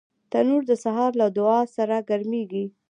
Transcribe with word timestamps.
تنور 0.31 0.63
د 0.67 0.71
سهار 0.83 1.11
له 1.21 1.27
دعا 1.37 1.61
سره 1.75 1.95
ګرمېږي 2.09 2.65